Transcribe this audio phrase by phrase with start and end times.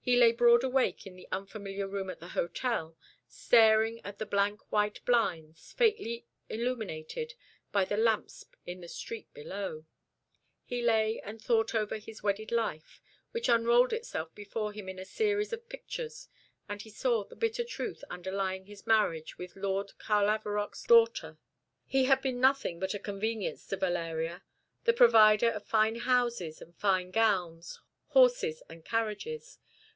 [0.00, 2.96] He lay broad awake in the unfamiliar room at the hotel,
[3.26, 7.34] staring at the blank white blinds, faintly illuminated
[7.72, 9.84] by the lamps in the street below
[10.64, 13.02] he lay and thought over his wedded life,
[13.32, 16.28] which unrolled itself before him in a series of pictures,
[16.70, 21.36] and he saw the bitter truth underlying his marriage with Lord Carlavarock's daughter.
[21.84, 24.42] He had been nothing but a convenience to Valeria,
[24.84, 29.58] the provider of fine houses and fine gowns, horses and carriages.